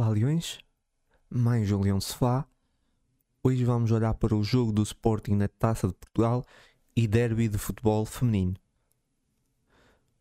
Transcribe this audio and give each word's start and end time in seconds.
Olá 0.00 0.08
Leões, 0.08 0.60
mais 1.28 1.68
Julião 1.68 2.00
Sofá. 2.00 2.46
Hoje 3.44 3.66
vamos 3.66 3.90
olhar 3.90 4.14
para 4.14 4.34
o 4.34 4.42
jogo 4.42 4.72
do 4.72 4.82
Sporting 4.82 5.32
na 5.32 5.46
Taça 5.46 5.88
de 5.88 5.92
Portugal 5.92 6.42
e 6.96 7.06
derby 7.06 7.48
de 7.48 7.58
futebol 7.58 8.06
feminino. 8.06 8.54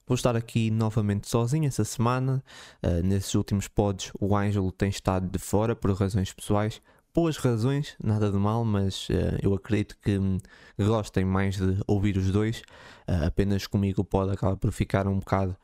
Vou 0.06 0.16
estar 0.16 0.36
aqui 0.36 0.70
novamente 0.70 1.30
sozinho 1.30 1.66
essa 1.66 1.86
semana. 1.86 2.44
Uh, 2.84 3.02
nesses 3.08 3.34
últimos 3.36 3.70
pods, 3.70 4.12
o 4.20 4.36
Ângelo 4.36 4.70
tem 4.70 4.90
estado 4.90 5.30
de 5.30 5.40
fora 5.40 5.74
por 5.78 5.94
razões 5.94 6.34
pessoais. 6.34 6.82
Boas 7.14 7.38
razões, 7.38 7.96
nada 8.02 8.32
de 8.32 8.38
mal, 8.38 8.64
mas 8.64 9.10
uh, 9.10 9.38
eu 9.42 9.54
acredito 9.54 9.98
que 10.02 10.18
hum, 10.18 10.38
gostem 10.78 11.26
mais 11.26 11.58
de 11.58 11.82
ouvir 11.88 12.18
os 12.18 12.32
dois. 12.32 12.60
Uh, 13.08 13.26
apenas 13.26 13.66
comigo 13.66 14.04
pode 14.04 14.32
acabar 14.32 14.56
por 14.58 14.72
ficar 14.72 15.08
um 15.08 15.20
bocado 15.20 15.56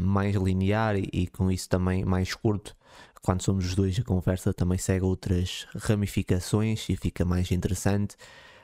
mais 0.00 0.34
linear 0.34 0.96
e, 0.96 1.08
e 1.12 1.26
com 1.28 1.48
isso 1.48 1.68
também 1.68 2.04
mais 2.04 2.34
curto 2.34 2.74
quando 3.22 3.42
somos 3.42 3.66
os 3.66 3.74
dois, 3.74 3.98
a 3.98 4.02
conversa 4.02 4.52
também 4.52 4.78
segue 4.78 5.04
outras 5.04 5.66
ramificações 5.76 6.88
e 6.88 6.96
fica 6.96 7.24
mais 7.24 7.50
interessante. 7.50 8.16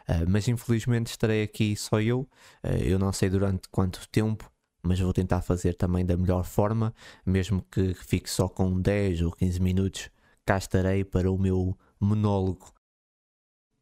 Uh, 0.09 0.25
mas 0.29 0.49
infelizmente 0.49 1.09
estarei 1.09 1.43
aqui 1.43 1.77
só 1.77 2.01
eu. 2.01 2.21
Uh, 2.65 2.83
eu 2.83 2.99
não 2.99 3.13
sei 3.13 3.29
durante 3.29 3.69
quanto 3.69 4.09
tempo, 4.09 4.51
mas 4.83 4.99
vou 4.99 5.13
tentar 5.13 5.43
fazer 5.43 5.75
também 5.75 6.07
da 6.07 6.17
melhor 6.17 6.45
forma, 6.45 6.95
mesmo 7.25 7.65
que 7.71 7.93
fique 7.95 8.31
só 8.31 8.49
com 8.49 8.81
10 8.81 9.23
ou 9.23 9.33
15 9.33 9.61
minutos. 9.61 10.11
Cá 10.45 10.59
estarei 10.59 11.05
para 11.05 11.31
o 11.31 11.37
meu 11.37 11.77
monólogo. 12.01 12.73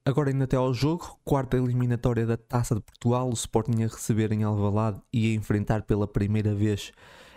Agora 0.05 0.31
indo 0.31 0.45
até 0.45 0.57
ao 0.57 0.73
jogo, 0.75 1.19
quarta 1.25 1.57
eliminatória 1.57 2.27
da 2.27 2.37
Taça 2.37 2.75
de 2.75 2.81
Portugal, 2.83 3.29
o 3.29 3.33
Sporting 3.33 3.83
a 3.83 3.87
receber 3.87 4.33
em 4.33 4.43
Alvalade 4.43 5.01
e 5.13 5.33
a 5.33 5.35
enfrentar 5.35 5.83
pela 5.83 6.07
primeira 6.07 6.55
vez 6.55 6.93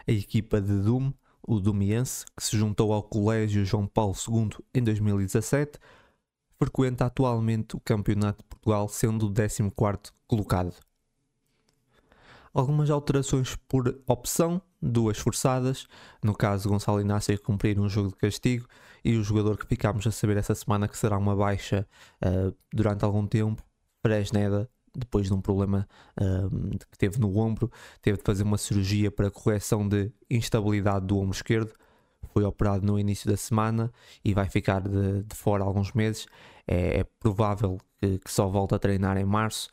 a 0.07 0.11
equipa 0.11 0.59
de 0.59 0.77
Doom 0.81 1.13
o 1.47 1.61
Domiense, 1.61 2.25
que 2.35 2.43
se 2.43 2.57
juntou 2.57 2.91
ao 2.91 3.01
Colégio 3.01 3.63
João 3.63 3.87
Paulo 3.87 4.13
II 4.13 4.49
em 4.75 4.83
2017, 4.83 5.79
frequenta 6.59 7.05
atualmente 7.05 7.77
o 7.77 7.79
Campeonato 7.79 8.43
de 8.43 8.49
Portugal, 8.49 8.89
sendo 8.89 9.27
o 9.27 9.33
14 9.33 10.11
colocado. 10.27 10.75
Algumas 12.53 12.89
alterações 12.89 13.55
por 13.67 13.97
opção, 14.05 14.61
duas 14.81 15.17
forçadas, 15.17 15.87
no 16.21 16.35
caso 16.35 16.67
Gonçalo 16.67 16.99
Inácio 16.99 17.33
a 17.33 17.37
cumprir 17.37 17.79
um 17.79 17.87
jogo 17.87 18.09
de 18.09 18.15
castigo 18.15 18.67
e 19.07 19.15
o 19.15 19.23
jogador 19.23 19.57
que 19.57 19.65
ficámos 19.65 20.05
a 20.05 20.11
saber 20.11 20.35
essa 20.35 20.53
semana 20.53 20.85
que 20.85 20.97
será 20.97 21.17
uma 21.17 21.33
baixa 21.33 21.87
uh, 22.21 22.53
durante 22.73 23.05
algum 23.05 23.25
tempo, 23.25 23.63
Fresneda, 24.05 24.69
depois 24.93 25.27
de 25.27 25.33
um 25.33 25.39
problema 25.39 25.87
uh, 26.19 26.77
que 26.91 26.97
teve 26.97 27.17
no 27.17 27.37
ombro, 27.37 27.71
teve 28.01 28.17
de 28.17 28.23
fazer 28.25 28.43
uma 28.43 28.57
cirurgia 28.57 29.09
para 29.09 29.31
correção 29.31 29.87
de 29.87 30.11
instabilidade 30.29 31.05
do 31.05 31.17
ombro 31.17 31.33
esquerdo. 31.33 31.71
Foi 32.33 32.43
operado 32.43 32.85
no 32.85 32.99
início 32.99 33.29
da 33.29 33.37
semana 33.37 33.89
e 34.25 34.33
vai 34.33 34.49
ficar 34.49 34.81
de, 34.81 35.23
de 35.23 35.35
fora 35.35 35.63
alguns 35.63 35.93
meses. 35.93 36.25
É, 36.67 36.99
é 36.99 37.03
provável 37.17 37.77
que, 38.01 38.19
que, 38.19 38.29
só 38.29 38.49
volte 38.49 38.75
a 38.75 38.79
treinar 38.79 39.15
em 39.15 39.23
março. 39.23 39.69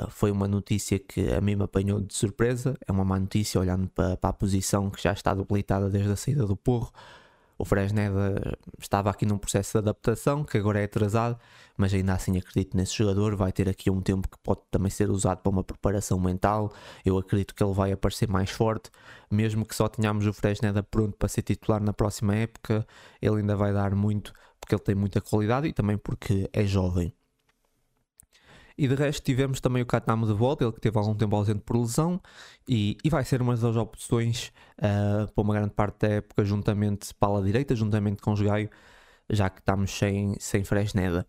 Uh, 0.00 0.08
foi 0.08 0.30
uma 0.30 0.48
notícia 0.48 0.98
que 0.98 1.30
a 1.30 1.42
mim 1.42 1.56
me 1.56 1.64
apanhou 1.64 2.00
de 2.00 2.14
surpresa. 2.14 2.74
É 2.86 2.90
uma 2.90 3.04
má 3.04 3.20
notícia, 3.20 3.60
olhando 3.60 3.86
para, 3.88 4.16
para 4.16 4.30
a 4.30 4.32
posição 4.32 4.88
que 4.88 5.02
já 5.02 5.12
está 5.12 5.34
debilitada 5.34 5.90
desde 5.90 6.10
a 6.10 6.16
saída 6.16 6.46
do 6.46 6.56
Porro. 6.56 6.90
O 7.58 7.64
Fresneda 7.64 8.56
estava 8.78 9.10
aqui 9.10 9.26
num 9.26 9.36
processo 9.36 9.72
de 9.72 9.78
adaptação 9.78 10.44
que 10.44 10.56
agora 10.56 10.80
é 10.80 10.84
atrasado, 10.84 11.36
mas 11.76 11.92
ainda 11.92 12.14
assim 12.14 12.38
acredito 12.38 12.76
nesse 12.76 12.96
jogador. 12.96 13.34
Vai 13.34 13.50
ter 13.50 13.68
aqui 13.68 13.90
um 13.90 14.00
tempo 14.00 14.28
que 14.28 14.38
pode 14.38 14.60
também 14.70 14.90
ser 14.90 15.10
usado 15.10 15.38
para 15.38 15.50
uma 15.50 15.64
preparação 15.64 16.20
mental. 16.20 16.72
Eu 17.04 17.18
acredito 17.18 17.54
que 17.54 17.62
ele 17.64 17.74
vai 17.74 17.90
aparecer 17.90 18.28
mais 18.28 18.50
forte, 18.50 18.90
mesmo 19.28 19.66
que 19.66 19.74
só 19.74 19.88
tenhamos 19.88 20.24
o 20.24 20.32
Fresneda 20.32 20.84
pronto 20.84 21.16
para 21.16 21.28
ser 21.28 21.42
titular 21.42 21.82
na 21.82 21.92
próxima 21.92 22.36
época. 22.36 22.86
Ele 23.20 23.38
ainda 23.38 23.56
vai 23.56 23.72
dar 23.72 23.92
muito 23.92 24.32
porque 24.60 24.74
ele 24.74 24.82
tem 24.82 24.94
muita 24.94 25.20
qualidade 25.20 25.66
e 25.66 25.72
também 25.72 25.98
porque 25.98 26.48
é 26.52 26.64
jovem. 26.64 27.12
E 28.78 28.86
de 28.86 28.94
resto 28.94 29.24
tivemos 29.24 29.60
também 29.60 29.82
o 29.82 29.86
Katnamo 29.86 30.24
de 30.24 30.32
volta, 30.32 30.62
ele 30.62 30.72
que 30.72 30.80
teve 30.80 30.96
algum 30.96 31.12
tempo 31.12 31.34
ausente 31.34 31.62
por 31.66 31.76
lesão 31.76 32.20
e, 32.68 32.96
e 33.02 33.10
vai 33.10 33.24
ser 33.24 33.42
uma 33.42 33.56
das 33.56 33.74
opções 33.74 34.52
uh, 34.78 35.26
para 35.32 35.42
uma 35.42 35.52
grande 35.52 35.74
parte 35.74 36.06
da 36.06 36.14
época, 36.14 36.44
juntamente 36.44 37.12
para 37.12 37.38
a 37.38 37.42
direita, 37.42 37.74
juntamente 37.74 38.22
com 38.22 38.32
os 38.32 38.40
Gaio, 38.40 38.70
já 39.28 39.50
que 39.50 39.58
estamos 39.58 39.90
sem, 39.90 40.36
sem 40.38 40.62
Fresneda. 40.62 41.26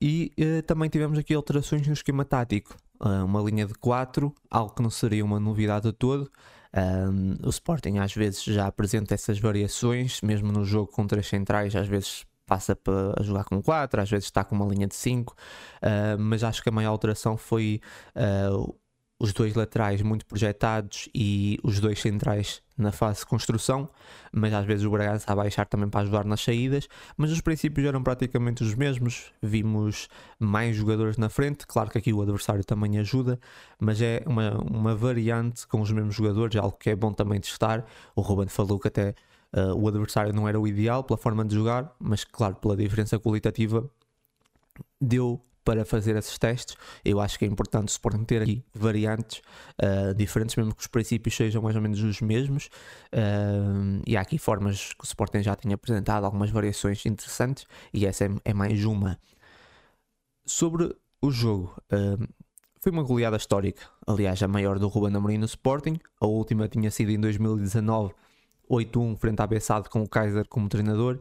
E 0.00 0.32
uh, 0.38 0.62
também 0.62 0.88
tivemos 0.88 1.18
aqui 1.18 1.34
alterações 1.34 1.86
no 1.86 1.92
esquema 1.92 2.24
tático. 2.24 2.74
Uh, 2.98 3.26
uma 3.26 3.42
linha 3.42 3.66
de 3.66 3.74
4, 3.74 4.34
algo 4.50 4.74
que 4.74 4.82
não 4.82 4.88
seria 4.88 5.22
uma 5.22 5.38
novidade 5.38 5.86
a 5.86 5.92
todo. 5.92 6.30
o 7.44 7.50
Sporting 7.50 7.98
às 7.98 8.14
vezes 8.14 8.42
já 8.42 8.66
apresenta 8.66 9.12
essas 9.12 9.38
variações, 9.38 10.22
mesmo 10.22 10.50
no 10.50 10.64
jogo 10.64 10.90
com 10.90 11.06
três 11.06 11.26
centrais, 11.26 11.76
às 11.76 11.86
vezes 11.86 12.24
passa 12.46 12.76
para 12.76 13.14
jogar 13.22 13.44
com 13.44 13.62
4, 13.62 14.00
às 14.00 14.10
vezes 14.10 14.26
está 14.26 14.44
com 14.44 14.54
uma 14.54 14.66
linha 14.66 14.86
de 14.86 14.94
5, 14.94 15.32
uh, 15.32 15.36
ah, 15.82 16.16
mas 16.18 16.44
acho 16.44 16.62
que 16.62 16.68
a 16.68 16.72
maior 16.72 16.90
alteração 16.90 17.36
foi 17.36 17.80
uh, 18.16 18.74
os 19.18 19.32
dois 19.32 19.54
laterais 19.54 20.02
muito 20.02 20.26
projetados 20.26 21.08
e 21.14 21.58
os 21.62 21.80
dois 21.80 22.00
centrais 22.00 22.62
na 22.76 22.90
fase 22.90 23.20
de 23.20 23.26
construção, 23.26 23.88
mas 24.32 24.52
às 24.52 24.66
vezes 24.66 24.84
o 24.84 24.90
Bragança 24.90 25.32
a 25.32 25.36
baixar 25.36 25.66
também 25.66 25.88
para 25.88 26.00
ajudar 26.00 26.24
nas 26.24 26.40
saídas, 26.40 26.88
mas 27.16 27.30
os 27.30 27.40
princípios 27.40 27.86
eram 27.86 28.02
praticamente 28.02 28.64
os 28.64 28.74
mesmos, 28.74 29.32
vimos 29.40 30.08
mais 30.38 30.76
jogadores 30.76 31.16
na 31.16 31.28
frente, 31.28 31.66
claro 31.66 31.90
que 31.90 31.98
aqui 31.98 32.12
o 32.12 32.20
adversário 32.20 32.64
também 32.64 32.98
ajuda, 32.98 33.38
mas 33.78 34.02
é 34.02 34.22
uma, 34.26 34.58
uma 34.60 34.94
variante 34.94 35.66
com 35.68 35.80
os 35.80 35.90
mesmos 35.92 36.16
jogadores, 36.16 36.56
é 36.56 36.58
algo 36.58 36.76
que 36.76 36.90
é 36.90 36.96
bom 36.96 37.12
também 37.12 37.40
testar, 37.40 37.84
o 38.16 38.20
Ruben 38.20 38.48
falou 38.48 38.78
que 38.80 38.88
até 38.88 39.14
Uh, 39.54 39.72
o 39.74 39.86
adversário 39.86 40.32
não 40.32 40.48
era 40.48 40.58
o 40.58 40.66
ideal 40.66 41.04
pela 41.04 41.16
forma 41.16 41.44
de 41.44 41.54
jogar, 41.54 41.94
mas 41.98 42.24
claro, 42.24 42.56
pela 42.56 42.76
diferença 42.76 43.18
qualitativa, 43.20 43.88
deu 45.00 45.40
para 45.64 45.84
fazer 45.84 46.14
esses 46.16 46.38
testes. 46.38 46.76
Eu 47.04 47.20
acho 47.20 47.38
que 47.38 47.44
é 47.44 47.48
importante 47.48 47.88
o 47.88 47.90
Sporting 47.90 48.24
ter 48.24 48.42
aqui 48.42 48.62
variantes 48.74 49.40
uh, 49.82 50.14
diferentes, 50.14 50.54
mesmo 50.56 50.74
que 50.74 50.82
os 50.82 50.86
princípios 50.86 51.34
sejam 51.34 51.62
mais 51.62 51.74
ou 51.74 51.80
menos 51.80 52.02
os 52.02 52.20
mesmos. 52.20 52.68
Uh, 53.12 54.02
e 54.06 54.16
há 54.16 54.20
aqui 54.20 54.38
formas 54.38 54.92
que 54.92 55.04
o 55.04 55.06
Sporting 55.06 55.42
já 55.42 55.56
tinha 55.56 55.74
apresentado, 55.74 56.24
algumas 56.24 56.50
variações 56.50 57.04
interessantes, 57.06 57.64
e 57.92 58.04
essa 58.04 58.26
é, 58.26 58.30
é 58.44 58.52
mais 58.52 58.84
uma. 58.84 59.18
Sobre 60.44 60.94
o 61.22 61.30
jogo, 61.30 61.74
uh, 61.90 62.28
foi 62.78 62.92
uma 62.92 63.02
goleada 63.02 63.38
histórica, 63.38 63.82
aliás, 64.06 64.42
a 64.42 64.48
maior 64.48 64.78
do 64.78 64.88
Ruben 64.88 65.16
Amorim 65.16 65.38
no 65.38 65.46
Sporting. 65.46 65.98
A 66.20 66.26
última 66.26 66.68
tinha 66.68 66.90
sido 66.90 67.10
em 67.10 67.18
2019 67.18 68.12
8-1 68.70 69.16
frente 69.16 69.40
à 69.40 69.46
Bessade 69.46 69.88
com 69.88 70.02
o 70.02 70.08
Kaiser 70.08 70.46
como 70.48 70.68
treinador. 70.68 71.20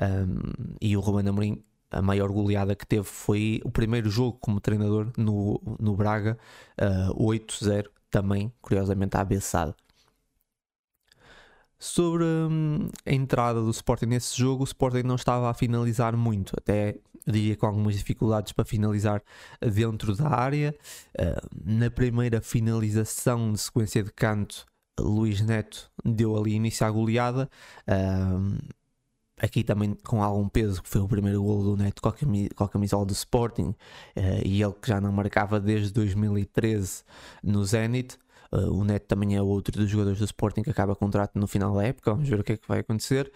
Um, 0.00 0.74
e 0.80 0.96
o 0.96 1.00
Ruben 1.00 1.28
Amorim 1.28 1.64
a 1.90 2.02
maior 2.02 2.30
goleada 2.30 2.74
que 2.74 2.86
teve 2.86 3.04
foi 3.04 3.60
o 3.64 3.70
primeiro 3.70 4.10
jogo 4.10 4.36
como 4.40 4.60
treinador 4.60 5.10
no, 5.16 5.60
no 5.78 5.96
Braga 5.96 6.36
uh, 7.08 7.14
8-0 7.14 7.86
também 8.10 8.52
curiosamente 8.60 9.16
à 9.16 9.24
Bessade 9.24 9.74
Sobre 11.78 12.24
hum, 12.24 12.88
a 13.04 13.12
entrada 13.12 13.60
do 13.60 13.70
Sporting 13.70 14.06
nesse 14.06 14.36
jogo, 14.36 14.62
o 14.62 14.64
Sporting 14.64 15.02
não 15.02 15.16
estava 15.16 15.50
a 15.50 15.54
finalizar 15.54 16.16
muito, 16.16 16.54
até 16.56 16.96
diria 17.26 17.54
com 17.54 17.66
algumas 17.66 17.96
dificuldades 17.96 18.52
para 18.52 18.64
finalizar 18.64 19.22
dentro 19.60 20.16
da 20.16 20.28
área. 20.28 20.74
Uh, 21.18 21.48
na 21.64 21.90
primeira 21.90 22.40
finalização 22.40 23.52
de 23.52 23.58
sequência 23.60 24.02
de 24.02 24.10
canto, 24.10 24.64
Luís 24.98 25.40
Neto 25.40 25.90
deu 26.04 26.36
ali 26.36 26.54
início 26.54 26.86
à 26.86 26.90
goleada. 26.90 27.48
Um, 27.88 28.58
aqui 29.40 29.62
também 29.62 29.94
com 30.04 30.22
algum 30.22 30.48
peso, 30.48 30.82
que 30.82 30.88
foi 30.88 31.00
o 31.00 31.08
primeiro 31.08 31.42
golo 31.42 31.76
do 31.76 31.82
Neto 31.82 32.00
com 32.00 32.64
a, 32.64 32.68
camisola 32.68 33.04
do 33.04 33.12
Sporting, 33.12 33.74
uh, 34.16 34.42
e 34.44 34.62
ele 34.62 34.72
que 34.80 34.88
já 34.88 35.00
não 35.00 35.12
marcava 35.12 35.60
desde 35.60 35.92
2013 35.92 37.04
no 37.42 37.64
Zenit. 37.64 38.16
Uh, 38.52 38.72
o 38.72 38.84
Neto 38.84 39.06
também 39.06 39.36
é 39.36 39.42
outro 39.42 39.76
dos 39.76 39.90
jogadores 39.90 40.18
do 40.18 40.24
Sporting 40.24 40.62
que 40.62 40.70
acaba 40.70 40.94
contrato 40.94 41.38
no 41.38 41.46
final 41.46 41.74
da 41.74 41.84
época. 41.84 42.12
Vamos 42.12 42.28
ver 42.28 42.40
o 42.40 42.44
que 42.44 42.52
é 42.52 42.56
que 42.56 42.68
vai 42.68 42.80
acontecer. 42.80 43.30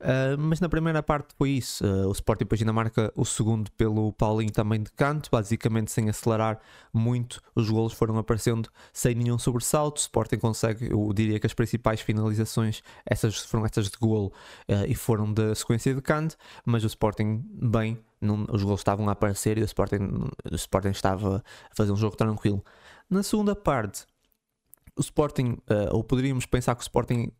Uh, 0.00 0.38
mas 0.38 0.60
na 0.60 0.68
primeira 0.68 1.02
parte 1.02 1.34
foi 1.36 1.50
isso. 1.50 1.84
Uh, 1.84 2.08
o 2.08 2.12
Sporting 2.12 2.44
depois 2.44 2.60
ainda 2.60 2.72
marca 2.72 3.12
o 3.14 3.24
segundo 3.24 3.70
pelo 3.72 4.12
Paulinho 4.14 4.50
também 4.50 4.82
de 4.82 4.90
canto, 4.92 5.28
basicamente 5.30 5.90
sem 5.92 6.08
acelerar 6.08 6.58
muito. 6.90 7.40
Os 7.54 7.68
golos 7.68 7.92
foram 7.92 8.16
aparecendo 8.16 8.70
sem 8.94 9.14
nenhum 9.14 9.38
sobressalto. 9.38 9.98
O 9.98 10.00
Sporting 10.00 10.38
consegue, 10.38 10.90
eu 10.90 11.12
diria 11.12 11.38
que 11.38 11.46
as 11.46 11.52
principais 11.52 12.00
finalizações 12.00 12.82
essas 13.04 13.40
foram 13.40 13.66
essas 13.66 13.90
de 13.90 13.98
golo 13.98 14.32
uh, 14.70 14.86
e 14.88 14.94
foram 14.94 15.30
da 15.30 15.54
sequência 15.54 15.94
de 15.94 16.00
canto, 16.00 16.34
mas 16.64 16.82
o 16.82 16.86
Sporting 16.86 17.44
bem, 17.52 17.98
não, 18.20 18.46
os 18.50 18.62
golos 18.62 18.80
estavam 18.80 19.06
a 19.08 19.12
aparecer 19.12 19.58
e 19.58 19.62
o 19.62 19.64
Sporting, 19.64 20.30
o 20.50 20.54
Sporting 20.54 20.90
estava 20.90 21.44
a 21.70 21.74
fazer 21.74 21.92
um 21.92 21.96
jogo 21.96 22.16
tranquilo. 22.16 22.64
Na 23.08 23.22
segunda 23.22 23.54
parte, 23.54 24.06
o 24.96 25.00
Sporting, 25.00 25.58
ou 25.90 26.04
poderíamos 26.04 26.46
pensar 26.46 26.74
que 26.74 26.80
o 26.80 26.82
Sporting 26.82 27.30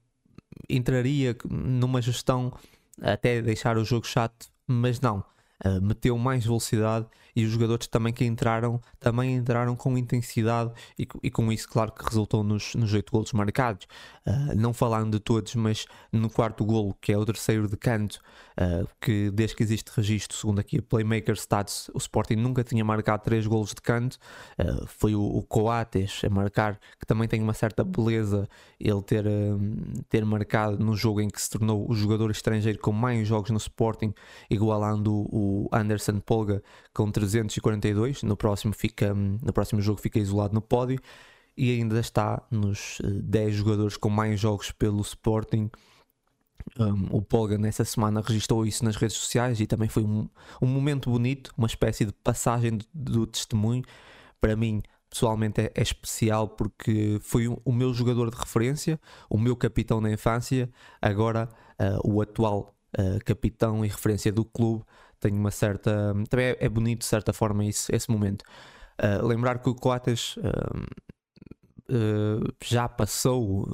entraria 0.68 1.36
numa 1.48 2.00
gestão 2.00 2.52
até 3.00 3.40
deixar 3.40 3.76
o 3.78 3.84
jogo 3.84 4.06
chato, 4.06 4.48
mas 4.66 5.00
não. 5.00 5.24
Uh, 5.64 5.80
meteu 5.82 6.16
mais 6.16 6.44
velocidade 6.44 7.06
e 7.36 7.44
os 7.44 7.52
jogadores 7.52 7.86
também 7.86 8.14
que 8.14 8.24
entraram 8.24 8.80
também 8.98 9.36
entraram 9.36 9.76
com 9.76 9.96
intensidade 9.98 10.72
e, 10.98 11.06
e 11.22 11.30
com 11.30 11.52
isso 11.52 11.68
claro 11.68 11.92
que 11.92 12.02
resultou 12.02 12.42
nos, 12.42 12.74
nos 12.74 12.92
8 12.94 13.12
golos 13.12 13.32
marcados. 13.34 13.86
Uh, 14.26 14.56
não 14.56 14.72
falando 14.72 15.12
de 15.12 15.20
todos 15.20 15.54
mas 15.54 15.84
no 16.10 16.30
quarto 16.30 16.64
golo 16.64 16.96
que 16.98 17.12
é 17.12 17.18
o 17.18 17.24
terceiro 17.26 17.68
de 17.68 17.76
canto 17.76 18.20
uh, 18.58 18.88
que 19.00 19.30
desde 19.30 19.54
que 19.56 19.62
existe 19.62 19.90
registro 19.94 20.36
segundo 20.36 20.60
aqui 20.60 20.78
a 20.78 20.82
Playmaker 20.82 21.34
Stats 21.34 21.90
o 21.92 21.98
Sporting 21.98 22.36
nunca 22.36 22.64
tinha 22.64 22.84
marcado 22.84 23.22
3 23.24 23.46
golos 23.46 23.70
de 23.70 23.82
canto. 23.82 24.18
Foi 24.86 25.14
o, 25.14 25.22
o, 25.22 25.42
Coates 25.42 26.22
a 26.24 26.30
marcar 26.30 26.78
que 26.98 27.06
também 27.06 27.28
tem 27.28 27.42
uma 27.42 27.54
certa 27.54 27.84
beleza 27.84 28.48
ele 28.78 29.02
ter, 29.02 29.24
ter 30.08 30.24
marcado 30.24 30.82
no 30.82 30.96
jogo 30.96 31.20
em 31.20 31.28
que 31.28 31.40
se 31.40 31.50
tornou 31.50 31.90
o 31.90 31.94
jogador 31.94 32.30
estrangeiro 32.30 32.78
com 32.78 32.92
mais 32.92 33.26
jogos 33.26 33.50
no 33.50 33.56
Sporting 33.56 34.14
igualando 34.48 35.12
o 35.12 35.49
Anderson 35.72 36.20
Polga 36.20 36.62
com 36.94 37.10
342. 37.10 38.22
No 38.22 38.36
próximo, 38.36 38.72
fica, 38.72 39.14
no 39.14 39.52
próximo 39.52 39.80
jogo 39.80 40.00
fica 40.00 40.18
isolado 40.18 40.54
no 40.54 40.60
pódio 40.60 41.00
e 41.56 41.72
ainda 41.72 41.98
está 42.00 42.42
nos 42.50 42.98
10 43.02 43.48
eh, 43.48 43.50
jogadores 43.50 43.96
com 43.96 44.08
mais 44.08 44.40
jogos 44.40 44.72
pelo 44.72 45.00
Sporting. 45.02 45.70
Um, 46.78 47.16
o 47.16 47.22
Polga 47.22 47.58
nessa 47.58 47.84
semana 47.84 48.20
registrou 48.20 48.64
isso 48.64 48.84
nas 48.84 48.96
redes 48.96 49.16
sociais 49.16 49.60
e 49.60 49.66
também 49.66 49.88
foi 49.88 50.04
um, 50.04 50.28
um 50.60 50.66
momento 50.66 51.10
bonito, 51.10 51.52
uma 51.56 51.66
espécie 51.66 52.04
de 52.04 52.12
passagem 52.12 52.78
do, 52.94 53.12
do 53.12 53.26
testemunho. 53.26 53.82
Para 54.40 54.56
mim, 54.56 54.82
pessoalmente, 55.10 55.60
é, 55.60 55.72
é 55.74 55.82
especial 55.82 56.48
porque 56.48 57.18
foi 57.20 57.48
o, 57.48 57.60
o, 57.64 57.72
meu 57.72 57.92
jogador 57.92 58.30
de 58.30 58.36
referência, 58.36 58.98
o 59.28 59.36
meu 59.36 59.56
capitão 59.56 60.00
na 60.00 60.10
infância, 60.10 60.70
agora 61.02 61.48
uh, 61.78 62.10
o 62.10 62.22
atual 62.22 62.74
uh, 62.96 63.22
capitão 63.24 63.84
e 63.84 63.88
referência 63.88 64.32
do 64.32 64.44
clube, 64.44 64.84
tem 65.20 65.32
uma 65.32 65.50
certa. 65.50 66.14
Também 66.28 66.46
é, 66.46 66.56
é 66.60 66.68
bonito, 66.68 67.00
de 67.00 67.06
certa 67.06 67.32
forma, 67.32 67.64
isso, 67.64 67.94
esse 67.94 68.10
momento. 68.10 68.42
Uh, 68.98 69.26
lembrar 69.26 69.58
que 69.58 69.68
o 69.68 69.74
Coates. 69.74 70.36
Uh, 70.36 71.10
já 72.64 72.88
passou 72.88 73.66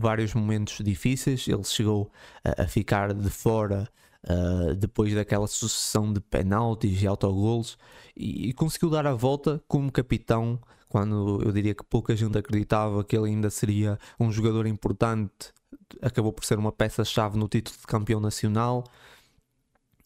vários 0.00 0.32
momentos 0.32 0.78
difíceis, 0.82 1.46
ele 1.46 1.62
chegou 1.62 2.10
a, 2.42 2.62
a 2.62 2.66
ficar 2.66 3.12
de 3.12 3.28
fora 3.28 3.86
uh, 4.24 4.74
depois 4.74 5.14
daquela 5.14 5.46
sucessão 5.46 6.10
de 6.10 6.22
penaltis 6.22 7.02
e 7.02 7.06
autogolos 7.06 7.76
e, 8.16 8.48
e, 8.48 8.52
conseguiu 8.54 8.88
dar 8.88 9.06
a 9.06 9.12
volta 9.12 9.62
como 9.68 9.92
capitão 9.92 10.58
quando 10.88 11.42
eu 11.44 11.52
diria 11.52 11.74
que 11.74 11.84
pouca 11.84 12.16
gente 12.16 12.38
acreditava 12.38 13.04
que 13.04 13.14
ele 13.14 13.28
ainda 13.28 13.50
seria 13.50 13.98
um 14.18 14.32
jogador 14.32 14.66
importante 14.66 15.52
acabou 16.00 16.32
por 16.32 16.44
ser 16.44 16.58
uma 16.58 16.72
peça-chave 16.72 17.36
no 17.36 17.48
título 17.48 17.76
de 17.78 17.86
campeão 17.86 18.20
nacional. 18.20 18.84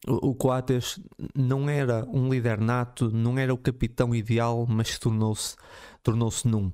O, 0.07 0.35
Coates 0.35 1.01
não 1.35 1.69
era 1.69 2.05
um 2.09 2.29
líder 2.29 2.61
nato, 2.61 3.11
não 3.11 3.39
era 3.39 3.53
o 3.53 3.59
capitão 3.59 4.15
ideal, 4.15 4.67
mas 4.69 4.99
tornou-se 4.99 5.57
tornou-se 6.03 6.47
num. 6.47 6.73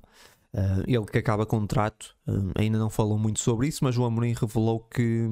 Uh, 0.55 0.83
ele 0.85 1.05
que 1.05 1.17
acaba 1.17 1.47
contrato, 1.47 2.15
uh, 2.27 2.51
ainda 2.55 2.77
não 2.77 2.89
falou 2.89 3.17
muito 3.17 3.39
sobre 3.39 3.67
isso, 3.67 3.83
mas 3.83 3.97
o 3.97 4.05
Amorim 4.05 4.33
revelou 4.39 4.81
que 4.81 5.27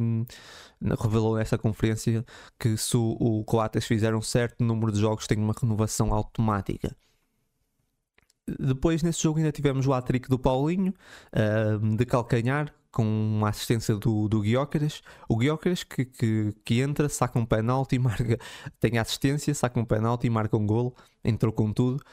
revelou 1.00 1.36
nessa 1.38 1.60
conferência 1.60 2.26
que 2.60 2.76
se 2.76 2.98
o, 2.98 3.18
o 3.20 3.44
Coates 3.44 3.86
fizer 3.86 4.16
um 4.16 4.22
certo 4.22 4.64
número 4.64 4.92
de 4.92 5.00
jogos 5.00 5.28
tem 5.28 5.38
uma 5.38 5.54
renovação 5.54 6.12
automática. 6.12 6.96
Depois 8.60 9.04
nesse 9.04 9.22
jogo 9.22 9.38
ainda 9.38 9.52
tivemos 9.52 9.86
o 9.86 9.94
hat 9.94 10.12
do 10.28 10.40
Paulinho 10.40 10.94
uh, 11.34 11.96
de 11.96 12.06
calcanhar 12.06 12.74
com 12.92 13.04
uma 13.04 13.50
assistência 13.50 13.96
do, 13.96 14.28
do 14.28 14.42
Guiócaras. 14.42 15.02
O 15.30 15.38
Guiócaras 15.38 15.84
que, 15.84 16.06
que, 16.06 16.54
que, 16.66 16.82
entra, 16.82 17.08
saca 17.10 17.40
um 17.40 17.46
penalti, 17.46 17.98
marca, 18.00 18.38
tem 18.80 18.98
assistência, 18.98 19.54
saca 19.54 19.80
um 19.80 19.86
penalti 19.86 20.30
marca 20.30 20.58
um 20.58 20.66
golo, 20.66 20.94
entrou 21.24 21.54
com 21.54 21.72
tudo. 21.72 22.04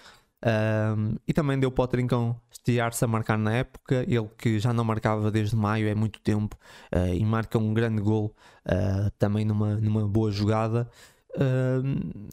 Um, 0.44 1.16
e 1.26 1.32
também 1.32 1.58
deu 1.58 1.70
para 1.70 1.82
o 1.84 1.88
Trincão 1.88 2.40
estirar-se 2.50 3.04
a 3.04 3.08
marcar 3.08 3.36
na 3.36 3.54
época, 3.54 4.04
ele 4.06 4.28
que 4.38 4.60
já 4.60 4.72
não 4.72 4.84
marcava 4.84 5.30
desde 5.32 5.56
maio, 5.56 5.88
é 5.88 5.94
muito 5.94 6.20
tempo, 6.20 6.56
uh, 6.94 7.12
e 7.12 7.24
marca 7.24 7.58
um 7.58 7.74
grande 7.74 8.00
gol 8.00 8.34
uh, 8.66 9.10
também 9.18 9.44
numa, 9.44 9.76
numa 9.76 10.06
boa 10.06 10.30
jogada. 10.30 10.88
Uh, 11.34 12.28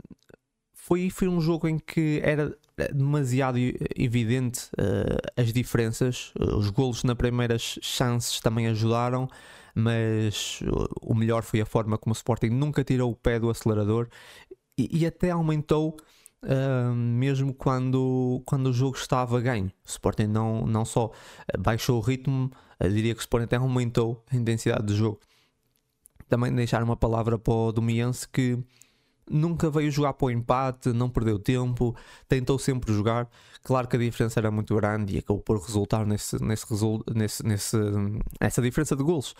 foi, 0.85 1.09
foi 1.09 1.27
um 1.27 1.41
jogo 1.41 1.67
em 1.67 1.79
que 1.79 2.21
era 2.23 2.55
demasiado 2.93 3.57
evidente 3.95 4.69
uh, 4.73 5.17
as 5.35 5.51
diferenças. 5.51 6.31
Os 6.39 6.69
golos 6.69 7.03
nas 7.03 7.17
primeiras 7.17 7.79
chances 7.81 8.39
também 8.39 8.67
ajudaram, 8.67 9.27
mas 9.73 10.59
o 11.01 11.15
melhor 11.15 11.41
foi 11.41 11.59
a 11.59 11.65
forma 11.65 11.97
como 11.97 12.13
o 12.13 12.15
Sporting 12.15 12.49
nunca 12.49 12.83
tirou 12.83 13.11
o 13.11 13.15
pé 13.15 13.39
do 13.39 13.49
acelerador 13.49 14.07
e, 14.77 14.99
e 14.99 15.07
até 15.07 15.31
aumentou. 15.31 15.97
Uh, 16.43 16.93
mesmo 16.93 17.51
quando, 17.51 18.43
quando 18.45 18.67
o 18.67 18.73
jogo 18.73 18.95
estava 18.95 19.41
ganho, 19.41 19.71
o 19.83 19.89
Sporting 19.89 20.27
não, 20.27 20.67
não 20.67 20.85
só 20.85 21.09
baixou 21.57 21.97
o 21.97 22.01
ritmo, 22.01 22.51
diria 22.79 23.15
que 23.15 23.21
o 23.21 23.21
Sporting 23.21 23.45
até 23.45 23.55
aumentou 23.55 24.23
a 24.31 24.35
intensidade 24.35 24.85
do 24.85 24.95
jogo. 24.95 25.19
Também 26.29 26.53
deixar 26.53 26.83
uma 26.83 26.95
palavra 26.95 27.39
para 27.39 27.51
o 27.51 27.71
Domiense 27.71 28.29
que 28.29 28.63
nunca 29.30 29.69
veio 29.69 29.89
jogar 29.92 30.13
para 30.13 30.25
o 30.25 30.31
empate, 30.31 30.89
não 30.89 31.10
perdeu 31.10 31.39
tempo, 31.39 31.95
tentou 32.27 32.60
sempre 32.60 32.94
jogar. 32.94 33.27
Claro 33.63 33.88
que 33.88 33.95
a 33.95 34.00
diferença 34.00 34.39
era 34.39 34.51
muito 34.51 34.75
grande 34.75 35.16
e 35.16 35.18
acabou 35.19 35.42
por 35.42 35.60
resultar 35.60 36.06
nesse, 36.06 36.42
nesse, 36.44 36.66
nesse, 37.13 37.44
nesse, 37.44 37.77
nessa 38.39 38.62
diferença 38.62 38.95
de 38.95 39.04
golos. 39.04 39.33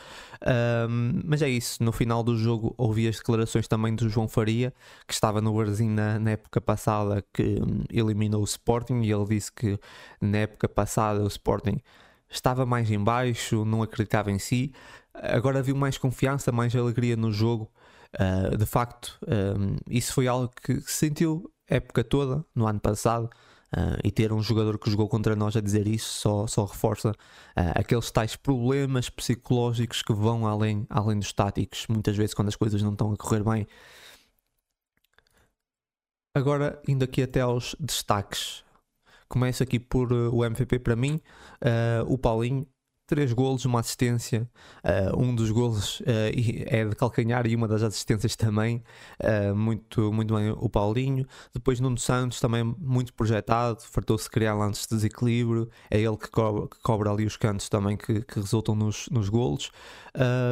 Um, 0.90 1.22
mas 1.24 1.42
é 1.42 1.50
isso, 1.50 1.84
no 1.84 1.92
final 1.92 2.24
do 2.24 2.36
jogo 2.36 2.74
ouvi 2.78 3.08
as 3.08 3.18
declarações 3.18 3.68
também 3.68 3.96
do 3.96 4.10
João 4.10 4.28
Faria, 4.28 4.74
que 5.08 5.14
estava 5.14 5.42
no 5.42 5.54
Barzinho 5.54 5.94
na, 5.94 6.18
na 6.18 6.32
época 6.32 6.60
passada, 6.60 7.24
que 7.32 7.62
eliminou 7.92 8.42
o 8.42 8.46
Sporting, 8.46 9.02
e 9.02 9.12
ele 9.12 9.26
disse 9.26 9.52
que 9.52 9.80
na 10.20 10.40
época 10.40 10.68
passada 10.68 11.24
o 11.24 11.28
Sporting 11.28 11.80
estava 12.28 12.66
mais 12.66 12.90
em 12.90 13.00
baixo, 13.00 13.64
não 13.64 13.84
acreditava 13.84 14.32
em 14.32 14.40
si. 14.40 14.74
Agora 15.14 15.62
viu 15.62 15.76
mais 15.76 15.98
confiança, 15.98 16.52
mais 16.52 16.76
alegria 16.76 17.16
no 17.16 17.32
jogo 17.32 17.70
Uh, 18.20 18.58
de 18.58 18.66
facto, 18.66 19.20
um, 19.28 19.76
isso 19.90 20.14
foi 20.14 20.28
algo 20.28 20.50
que 20.62 20.80
sentiu 20.82 21.52
a 21.70 21.76
época 21.76 22.04
toda, 22.04 22.46
no 22.56 22.66
ano 22.66 22.80
passado, 22.80 23.26
uh, 23.76 24.00
e 24.04 24.12
ter 24.12 24.32
um 24.32 24.42
jogador 24.42 24.80
que 24.80 24.90
jogou 24.90 25.10
contra 25.10 25.36
nós 25.36 25.56
a 25.56 25.62
dizer 25.62 25.86
isso 25.88 26.22
só, 26.22 26.48
só 26.48 26.66
reforça 26.66 27.12
uh, 27.12 27.72
aqueles 27.76 28.10
tais 28.12 28.36
problemas 28.36 29.10
psicológicos 29.10 30.02
que 30.02 30.14
vão 30.14 30.48
além, 30.48 30.86
além 30.90 31.20
dos 31.20 31.34
táticos, 31.34 31.86
muitas 31.90 32.16
vezes 32.16 32.34
quando 32.34 32.48
as 32.48 32.56
coisas 32.56 32.82
não 32.82 32.94
estão 32.94 33.12
a 33.12 33.18
correr 33.18 33.44
bem. 33.44 33.68
Agora, 36.34 36.82
indo 36.88 37.04
aqui 37.04 37.22
até 37.22 37.42
aos 37.42 37.76
destaques. 37.80 38.64
Começo 39.28 39.64
aqui 39.64 39.80
por 39.80 40.12
o 40.14 40.46
MVP 40.46 40.80
para 40.80 40.96
mim, 40.96 41.20
o 42.08 42.18
Paulinho 42.18 42.68
três 43.08 43.32
golos, 43.32 43.66
uma 43.66 43.80
assistência. 43.80 44.50
Uh, 44.84 45.20
um 45.20 45.36
dos 45.36 45.52
golos 45.52 46.00
uh, 46.02 46.06
é 46.66 46.86
de 46.86 46.96
calcanhar 46.96 47.46
e 47.46 47.56
uma 47.56 47.68
das 47.68 47.84
assistências 47.84 48.36
também. 48.36 48.84
Uh, 49.20 49.56
muito, 49.56 50.12
muito 50.12 50.34
bem 50.34 50.52
o 50.52 50.70
Paulinho. 50.70 51.26
Depois 51.54 51.80
Nuno 51.80 51.98
Santos 51.98 52.40
também 52.40 52.64
muito 52.64 53.14
projetado, 53.14 53.82
fartou-se 53.82 54.30
criar 54.30 54.56
lances 54.56 54.88
de 54.88 54.96
desequilíbrio. 54.96 55.70
É 55.90 56.00
ele 56.00 56.18
que 56.18 56.30
cobra, 56.30 56.68
que 56.68 56.80
cobra 56.82 57.12
ali 57.12 57.26
os 57.26 57.38
cantos 57.38 57.70
também 57.70 57.96
que, 57.98 58.22
que 58.22 58.40
resultam 58.40 58.76
nos, 58.76 59.08
nos 59.10 59.30
golos. 59.30 59.72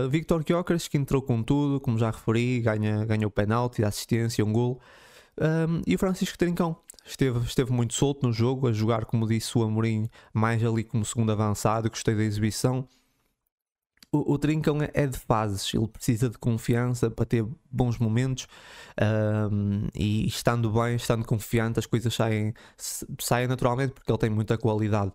Victor 0.10 0.44
Gyökeres 0.44 0.90
que 0.90 0.98
entrou 0.98 1.22
com 1.22 1.42
tudo, 1.42 1.80
como 1.80 1.98
já 1.98 2.12
referi, 2.12 2.60
ganha, 2.60 3.06
ganha 3.06 3.26
o 3.26 3.32
penalti, 3.32 3.84
a 3.84 3.88
assistência, 3.88 4.44
um 4.44 4.52
gol. 4.52 4.82
e 5.88 5.96
o 5.96 5.98
Francisco 5.98 6.38
Trincão, 6.38 6.76
esteve, 7.04 7.40
esteve 7.40 7.72
muito 7.72 7.94
solto 7.94 8.26
no 8.26 8.34
jogo, 8.34 8.68
a 8.68 8.74
jogar, 8.74 9.06
como 9.06 9.28
disse 9.28 9.58
o 9.58 9.64
Amorim, 9.64 10.10
mais 10.34 10.64
ali 10.64 10.84
como 10.84 11.04
segundo 11.06 11.32
avançado. 11.32 11.90
Gostei 11.90 12.16
da 12.16 12.24
exibição. 12.24 12.88
O, 14.14 14.34
o 14.34 14.38
Trincão 14.38 14.80
é, 14.82 14.92
é 14.94 15.08
de 15.08 15.18
fases, 15.18 15.74
ele 15.74 15.88
precisa 15.88 16.30
de 16.30 16.38
confiança 16.38 17.10
para 17.10 17.26
ter 17.26 17.44
bons 17.72 17.98
momentos 17.98 18.48
um, 19.52 19.88
e 19.96 20.28
estando 20.28 20.72
bem, 20.72 20.96
estando 20.96 21.26
confiante, 21.26 21.80
as 21.80 21.88
coisas 21.88 22.14
saem, 22.14 22.54
saem 23.20 23.48
naturalmente 23.48 23.94
porque 23.94 24.12
ele 24.12 24.20
tem 24.20 24.30
muita 24.30 24.56
qualidade. 24.56 25.12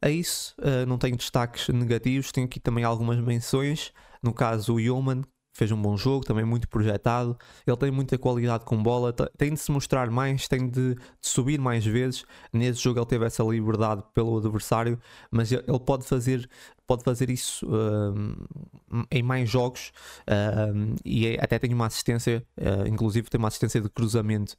É 0.00 0.10
isso, 0.10 0.54
uh, 0.60 0.86
não 0.86 0.96
tenho 0.96 1.16
destaques 1.16 1.68
negativos, 1.68 2.32
tenho 2.32 2.46
aqui 2.46 2.58
também 2.58 2.84
algumas 2.84 3.20
menções. 3.20 3.92
No 4.22 4.32
caso, 4.32 4.74
o 4.74 4.80
Yeoman, 4.80 5.22
fez 5.52 5.70
um 5.70 5.80
bom 5.80 5.96
jogo, 5.96 6.24
também 6.24 6.44
muito 6.44 6.68
projetado. 6.68 7.36
Ele 7.66 7.76
tem 7.76 7.90
muita 7.90 8.16
qualidade 8.16 8.64
com 8.64 8.82
bola, 8.82 9.12
tem 9.36 9.52
de 9.52 9.60
se 9.60 9.70
mostrar 9.70 10.10
mais, 10.10 10.48
tem 10.48 10.68
de, 10.68 10.94
de, 10.94 10.98
subir 11.20 11.60
mais 11.60 11.84
vezes. 11.84 12.24
Nesse 12.52 12.80
jogo 12.80 12.98
ele 12.98 13.06
teve 13.06 13.26
essa 13.26 13.42
liberdade 13.42 14.02
pelo 14.14 14.38
adversário, 14.38 14.98
mas 15.30 15.52
ele 15.52 15.62
pode 15.84 16.04
fazer, 16.04 16.48
pode 16.86 17.04
fazer 17.04 17.30
isso 17.30 17.66
uh, 17.66 19.06
em 19.10 19.22
mais 19.22 19.48
jogos 19.48 19.92
uh, 20.22 20.94
e 21.04 21.26
é, 21.26 21.38
até 21.42 21.58
tem 21.58 21.72
uma 21.72 21.86
assistência, 21.86 22.44
uh, 22.58 22.88
inclusive 22.88 23.28
tem 23.28 23.38
uma 23.38 23.48
assistência 23.48 23.80
de 23.80 23.90
cruzamento. 23.90 24.56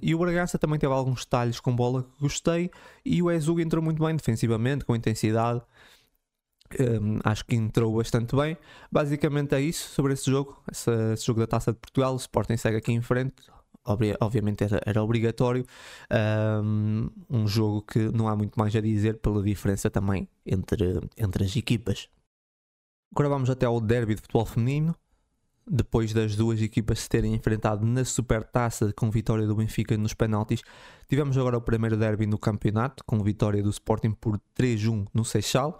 e 0.00 0.14
o 0.14 0.18
Bragança 0.18 0.58
também 0.58 0.78
teve 0.78 0.92
alguns 0.92 1.24
detalhes 1.24 1.60
com 1.60 1.74
bola 1.74 2.02
que 2.02 2.20
gostei 2.20 2.70
e 3.04 3.22
o 3.22 3.30
Ezug 3.30 3.60
entrou 3.60 3.82
muito 3.82 4.02
bem 4.02 4.16
defensivamente, 4.16 4.84
com 4.84 4.96
intensidade. 4.96 5.60
Um, 6.80 7.18
acho 7.24 7.44
que 7.44 7.54
entrou 7.54 7.96
bastante 7.96 8.34
bem. 8.34 8.56
Basicamente 8.90 9.54
é 9.54 9.60
isso 9.60 9.90
sobre 9.90 10.12
esse 10.12 10.30
jogo, 10.30 10.62
esse, 10.70 10.90
esse, 11.12 11.26
jogo 11.26 11.40
da 11.40 11.46
Taça 11.46 11.72
de 11.72 11.78
Portugal. 11.78 12.14
O 12.14 12.16
Sporting 12.16 12.56
segue 12.56 12.76
aqui 12.76 12.92
em 12.92 13.00
frente, 13.00 13.34
obviamente 13.84 14.64
era, 14.64 14.80
era 14.84 15.02
obrigatório. 15.02 15.64
Um, 16.62 17.10
um, 17.28 17.46
jogo 17.46 17.82
que 17.82 17.98
não 18.12 18.28
há 18.28 18.36
muito 18.36 18.58
mais 18.58 18.74
a 18.74 18.80
dizer 18.80 19.18
pela 19.18 19.42
diferença 19.42 19.90
também 19.90 20.28
entre, 20.46 21.00
entre 21.16 21.44
as 21.44 21.56
equipas. 21.56 22.08
Agora 23.12 23.28
vamos 23.28 23.50
até 23.50 23.66
ao 23.66 23.80
derby 23.80 24.14
de 24.14 24.22
futebol 24.22 24.46
feminino. 24.46 24.94
Depois 25.64 26.12
das 26.12 26.34
duas 26.34 26.60
equipas 26.60 27.00
se 27.00 27.08
terem 27.08 27.34
enfrentado 27.34 27.86
na 27.86 28.04
Supertaça 28.04 28.92
com 28.94 29.08
vitória 29.10 29.46
do 29.46 29.54
Benfica 29.54 29.96
nos 29.96 30.12
penaltis, 30.12 30.60
tivemos 31.08 31.38
agora 31.38 31.56
o 31.56 31.60
primeiro 31.60 31.96
derby 31.96 32.26
no 32.26 32.36
campeonato, 32.36 33.04
com 33.04 33.22
vitória 33.22 33.62
do 33.62 33.70
Sporting 33.70 34.10
por 34.10 34.40
3-1 34.56 35.06
no 35.14 35.24
Seixal 35.24 35.78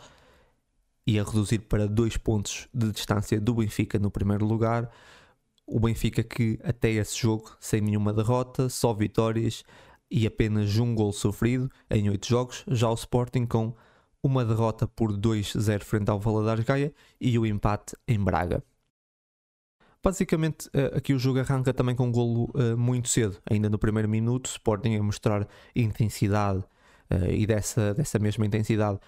e 1.07 1.19
a 1.19 1.25
reduzir 1.25 1.61
para 1.61 1.87
dois 1.87 2.17
pontos 2.17 2.69
de 2.73 2.91
distância 2.93 3.41
do 3.41 3.55
Benfica 3.55 3.99
no 3.99 4.11
primeiro 4.11 4.45
lugar. 4.45 4.91
O 5.67 5.81
Benfica 5.81 6.23
que 6.23 6.59
até 6.63 6.91
esse 6.91 7.19
jogo, 7.19 7.57
sem 7.61 7.81
nenhuma 7.81 8.13
derrota, 8.13 8.69
só 8.69 8.93
vitórias 8.93 9.65
e 10.11 10.27
apenas 10.27 10.77
um 10.79 10.95
gol 10.95 11.13
sofrido 11.13 11.71
em 11.91 12.11
oito 12.11 12.29
jogos, 12.29 12.65
já 12.69 12.89
o 12.91 12.95
Sporting 12.95 13.47
com 13.47 13.75
uma 14.23 14.45
derrota 14.45 14.87
por 14.87 15.11
2-0 15.13 15.83
frente 15.83 16.11
ao 16.11 16.21
Valadares 16.21 16.65
Gaia 16.65 16.95
e 17.21 17.39
o 17.39 17.47
empate 17.47 17.97
em 18.07 18.23
Braga. 18.23 18.63
Basicamente, 20.05 20.69
eh, 20.75 20.93
aqui 20.97 21.15
o 21.15 21.19
jogo 21.19 21.39
arranca 21.39 21.73
também 21.73 21.95
com 21.95 22.07
um 22.07 22.13
golo 22.13 22.51
uh, 22.55 22.77
muito 22.77 23.09
cedo, 23.09 23.39
ainda 23.49 23.71
no 23.71 23.79
primeiro 23.79 24.09
minuto, 24.09 24.47
Sporting 24.47 24.97
a 24.97 25.03
mostrar 25.03 25.47
intensidade 25.77 26.59
uh, 27.09 27.31
e 27.31 27.47
dessa, 27.47 27.95
dessa 27.95 28.19
mesma 28.19 28.45
intensidade 28.45 28.99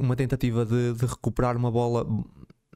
uma 0.00 0.16
tentativa 0.16 0.64
de, 0.64 0.92
de, 0.92 1.06
recuperar 1.06 1.56
uma 1.56 1.70
bola 1.70 2.06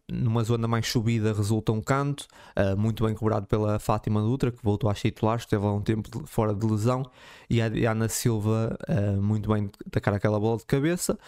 numa 0.09 0.45
zona 0.45 0.69
mais 0.69 0.87
subida 0.87 1.33
resulta 1.33 1.73
um 1.73 1.81
canto, 1.81 2.27
uh, 2.57 2.77
muito 2.77 3.05
bem 3.05 3.15
cobrado 3.15 3.47
pela 3.47 3.79
Fátima 3.79 4.21
Dutra, 4.21 4.53
que 4.53 4.63
voltou 4.63 4.89
às 4.89 5.01
titulares, 5.01 5.43
esteve 5.43 5.67
há 5.67 5.73
um 5.73 5.83
tempo 5.83 6.27
fora 6.27 6.55
de 6.55 6.65
lesão, 6.65 7.03
e 7.51 7.61
a 7.61 7.91
Ana 7.91 8.09
Silva 8.09 8.79
uh, 8.89 9.21
muito 9.21 9.53
bem 9.53 9.71
atacar 9.87 10.15
aquela 10.15 10.39
bola 10.39 10.59
de 10.59 10.65
cabeça. 10.65 11.19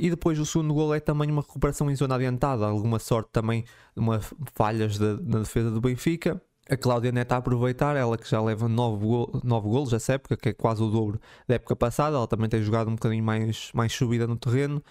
E 0.00 0.10
depois 0.10 0.38
o 0.38 0.46
segundo 0.46 0.72
gol 0.74 0.94
é 0.94 1.00
também 1.00 1.28
uma 1.28 1.42
recuperação 1.42 1.90
em 1.90 1.96
zona 1.96 2.14
adiantada, 2.14 2.66
alguma 2.66 3.00
sorte 3.00 3.30
também, 3.32 3.64
uma 3.96 4.20
falhas 4.54 4.96
de, 4.96 5.20
na 5.22 5.40
defesa 5.40 5.70
do 5.72 5.80
Benfica. 5.80 6.40
A 6.70 6.76
Cláudia 6.76 7.10
Neto 7.10 7.32
a 7.32 7.36
aproveitar, 7.38 7.96
ela 7.96 8.18
que 8.18 8.28
já 8.28 8.42
leva 8.42 8.68
9, 8.68 9.06
gol, 9.06 9.40
9 9.42 9.68
golos 9.68 9.92
essa 9.94 10.12
época, 10.12 10.36
que 10.36 10.50
é 10.50 10.52
quase 10.52 10.82
o 10.82 10.90
dobro 10.90 11.18
da 11.46 11.54
época 11.54 11.74
passada, 11.74 12.16
ela 12.16 12.26
também 12.26 12.48
tem 12.48 12.62
jogado 12.62 12.88
um 12.88 12.94
bocadinho 12.94 13.24
mais, 13.24 13.70
mais 13.72 13.92
subida 13.92 14.26
no 14.26 14.36
terreno. 14.36 14.82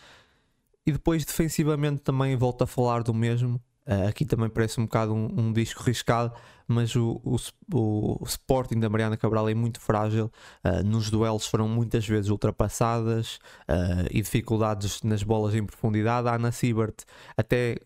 E 0.85 0.91
depois 0.91 1.23
defensivamente 1.23 2.01
também 2.01 2.35
volto 2.35 2.63
a 2.63 2.67
falar 2.67 3.03
do 3.03 3.13
mesmo. 3.13 3.61
Uh, 3.87 4.07
aqui 4.07 4.25
também 4.25 4.49
parece 4.49 4.81
um 4.81 4.85
bocado 4.85 5.13
um, 5.13 5.29
um 5.37 5.53
disco 5.53 5.81
riscado, 5.81 6.33
mas 6.67 6.93
o, 6.95 7.21
o, 7.23 7.37
o, 7.73 8.23
Sporting 8.25 8.79
da 8.79 8.89
Mariana 8.89 9.15
Cabral 9.15 9.47
é 9.47 9.53
muito 9.53 9.79
frágil. 9.79 10.29
Uh, 10.63 10.83
nos 10.83 11.09
duelos 11.09 11.47
foram 11.47 11.69
muitas 11.69 12.05
vezes 12.05 12.29
ultrapassadas 12.29 13.35
uh, 13.69 14.07
e 14.11 14.21
dificuldades 14.21 15.01
nas 15.03 15.23
bolas 15.23 15.55
em 15.55 15.65
profundidade. 15.65 16.27
A 16.27 16.35
Ana 16.35 16.51
Siebert 16.51 17.05
até 17.37 17.77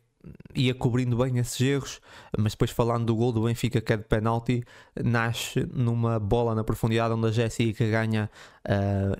ia 0.56 0.74
cobrindo 0.74 1.18
bem 1.18 1.38
esses 1.38 1.60
erros, 1.60 2.01
mas 2.38 2.54
depois 2.54 2.72
falando 2.72 3.06
do 3.06 3.16
gol 3.16 3.32
do 3.32 3.44
Benfica 3.44 3.82
que 3.82 3.94
é 3.94 3.98
de 3.98 4.04
penalti, 4.04 4.63
nasce 5.04 5.68
numa 5.74 6.20
bola 6.20 6.54
na 6.56 6.63
profundidade 6.63 7.13
onde 7.13 7.28
a 7.28 7.32
Jéssica 7.32 7.88
ganha 7.88 8.30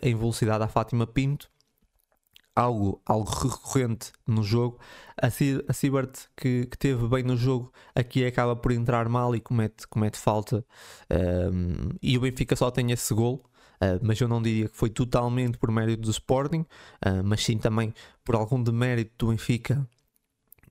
em 0.02 0.16
velocidade 0.16 0.64
à 0.64 0.68
Fátima 0.68 1.08
Pinto 1.08 1.50
algo, 2.56 3.02
algo 3.06 3.30
recorrente 3.30 4.12
no 4.28 4.44
jogo. 4.44 4.80
A, 5.22 5.28
a 5.28 6.08
que, 6.36 6.66
que 6.66 6.78
teve 6.78 7.08
bem 7.08 7.24
no 7.24 7.38
jogo, 7.38 7.72
aqui 7.96 8.26
acaba 8.26 8.56
por 8.56 8.72
entrar 8.72 9.08
mal 9.10 9.36
e 9.36 9.40
comete, 9.40 9.88
comete 9.88 10.18
falta. 10.18 10.66
Um, 11.12 11.96
e 12.02 12.18
o 12.18 12.22
Benfica 12.22 12.56
só 12.56 12.72
tem 12.72 12.92
esse 12.92 13.14
gol. 13.14 13.44
Uh, 13.84 13.98
mas 14.04 14.22
eu 14.22 14.28
não 14.28 14.40
diria 14.40 14.70
que 14.70 14.78
foi 14.78 14.92
totalmente 14.92 15.58
por 15.58 15.72
mérito 15.72 16.04
do 16.04 16.12
Sporting, 16.12 16.60
uh, 17.04 17.24
mas 17.26 17.44
sim 17.44 17.58
também 17.58 17.92
por 18.24 18.36
algum 18.36 18.62
demérito 18.62 19.26
do 19.26 19.32
Benfica. 19.32 19.88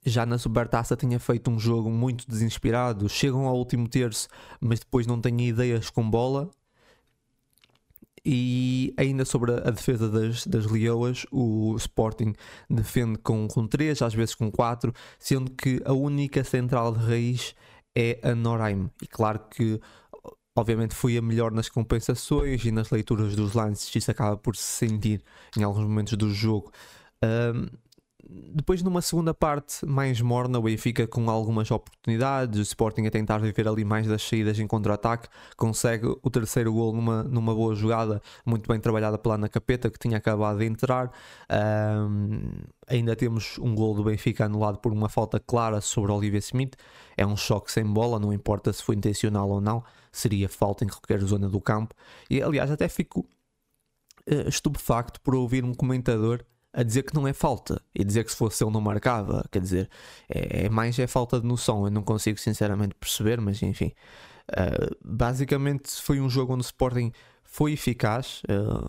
Já 0.05 0.25
na 0.25 0.39
Supertaça 0.39 0.97
tinha 0.97 1.21
feito 1.21 1.51
um 1.51 1.59
jogo 1.59 1.91
muito 1.91 2.27
desinspirado, 2.27 3.09
chegam 3.09 3.47
ao 3.47 3.57
último 3.57 3.89
terço, 3.89 4.29
mas 4.61 4.81
depois 4.81 5.07
não 5.07 5.21
têm 5.21 5.49
ideias 5.49 5.91
com 5.91 6.09
bola 6.09 6.51
e 8.25 8.93
ainda 8.97 9.25
sobre 9.25 9.53
a 9.53 9.71
defesa 9.71 10.09
das, 10.09 10.47
das 10.47 10.67
Leoas, 10.67 11.25
o 11.31 11.75
Sporting 11.77 12.35
defende 12.69 13.19
com, 13.19 13.49
com 13.49 13.67
3, 13.67 14.03
às 14.03 14.15
vezes 14.15 14.35
com 14.35 14.51
4, 14.51 14.93
sendo 15.19 15.51
que 15.53 15.81
a 15.85 15.93
única 15.93 16.45
central 16.45 16.93
de 16.93 17.05
raiz 17.05 17.55
é 17.97 18.21
a 18.23 18.35
Noraim. 18.35 18.91
E 19.03 19.07
claro 19.07 19.41
que, 19.51 19.81
obviamente, 20.57 20.95
foi 20.95 21.17
a 21.17 21.23
melhor 21.23 21.51
nas 21.51 21.69
compensações 21.69 22.65
e 22.65 22.71
nas 22.71 22.91
leituras 22.91 23.35
dos 23.35 23.55
lances, 23.55 23.95
isso 23.95 24.11
acaba 24.11 24.37
por 24.37 24.55
se 24.55 24.63
sentir 24.63 25.23
em 25.57 25.63
alguns 25.63 25.85
momentos 25.85 26.17
do 26.17 26.33
jogo. 26.33 26.71
Um, 27.25 27.67
depois, 28.29 28.83
numa 28.83 29.01
segunda 29.01 29.33
parte 29.33 29.85
mais 29.87 30.21
morna, 30.21 30.59
o 30.59 30.63
Benfica 30.63 31.07
com 31.07 31.31
algumas 31.31 31.71
oportunidades, 31.71 32.59
o 32.59 32.63
Sporting 32.63 33.07
a 33.07 33.11
tentar 33.11 33.39
viver 33.39 33.67
ali 33.67 33.85
mais 33.85 34.07
das 34.07 34.23
saídas 34.23 34.59
em 34.59 34.67
contra-ataque, 34.67 35.29
consegue 35.57 36.07
o 36.07 36.31
terceiro 36.31 36.73
gol 36.73 36.93
numa, 36.93 37.23
numa 37.23 37.55
boa 37.55 37.75
jogada, 37.75 38.21
muito 38.45 38.69
bem 38.69 38.81
trabalhada 38.81 39.17
pela 39.19 39.35
Ana 39.37 39.49
Capeta, 39.49 39.91
que 39.91 39.99
tinha 39.99 40.19
acabado 40.19 40.59
de 40.59 40.67
entrar. 40.67 41.11
Um, 41.51 42.51
ainda 42.87 43.15
temos 43.17 43.59
um 43.59 43.75
gol 43.75 43.95
do 43.95 44.05
Benfica 44.05 44.45
anulado 44.45 44.79
por 44.79 44.93
uma 44.93 45.09
falta 45.09 45.39
clara 45.39 45.81
sobre 45.81 46.13
Olivia 46.13 46.39
Smith. 46.41 46.77
É 47.17 47.27
um 47.27 47.37
choque 47.37 47.71
sem 47.71 47.85
bola, 47.85 48.19
não 48.19 48.33
importa 48.33 48.73
se 48.73 48.83
foi 48.83 48.97
intencional 48.97 49.49
ou 49.49 49.61
não, 49.61 49.83
seria 50.13 50.49
falta 50.49 50.85
em 50.85 50.89
qualquer 50.89 51.21
zona 51.21 51.49
do 51.49 51.61
campo. 51.61 51.95
E 52.29 52.43
aliás, 52.43 52.71
até 52.71 52.89
fico 52.89 53.21
uh, 53.21 54.49
estupefacto 54.49 55.21
por 55.21 55.35
ouvir 55.35 55.65
um 55.65 55.75
comentador 55.75 56.45
a 56.73 56.83
dizer 56.83 57.03
que 57.03 57.15
não 57.15 57.27
é 57.27 57.33
falta 57.33 57.83
e 57.95 58.05
dizer 58.05 58.25
que 58.25 58.31
se 58.31 58.37
fosse 58.37 58.63
ele 58.63 58.73
não 58.73 58.81
marcava, 58.81 59.45
quer 59.51 59.61
dizer, 59.61 59.91
é, 60.29 60.67
é 60.67 60.69
mais 60.69 60.99
é 60.99 61.07
falta 61.07 61.41
de 61.41 61.47
noção. 61.47 61.85
Eu 61.85 61.91
não 61.91 62.03
consigo 62.03 62.39
sinceramente 62.39 62.95
perceber, 62.95 63.41
mas 63.41 63.63
enfim, 63.63 63.93
uh, 64.53 64.97
basicamente 65.05 65.91
foi 66.01 66.21
um 66.21 66.29
jogo 66.29 66.55
onde 66.55 66.63
o 66.63 66.67
Sporting 66.67 67.13
foi 67.43 67.73
eficaz, 67.73 68.43
uh, 68.45 68.89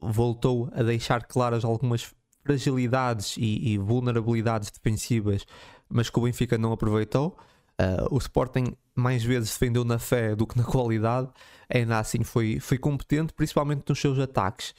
voltou 0.00 0.68
a 0.72 0.82
deixar 0.82 1.24
claras 1.24 1.64
algumas 1.64 2.12
fragilidades 2.44 3.36
e, 3.38 3.72
e, 3.72 3.78
vulnerabilidades 3.78 4.70
defensivas, 4.70 5.46
mas 5.88 6.10
que 6.10 6.18
o 6.18 6.22
Benfica 6.22 6.58
não 6.58 6.72
aproveitou. 6.72 7.38
Uh, 7.80 8.14
o 8.14 8.18
Sporting 8.18 8.76
mais 8.94 9.24
vezes 9.24 9.50
defendeu 9.50 9.84
na 9.84 9.98
fé 9.98 10.34
do 10.36 10.46
que 10.46 10.56
na 10.56 10.64
qualidade, 10.64 11.28
ainda 11.72 11.98
assim 11.98 12.22
foi, 12.22 12.60
foi 12.60 12.76
competente, 12.76 13.32
principalmente 13.32 13.84
nos 13.88 14.00
seus 14.00 14.18
ataques. 14.18 14.74